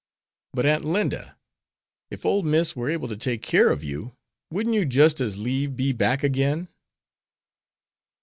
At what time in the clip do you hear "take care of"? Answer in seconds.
3.15-3.83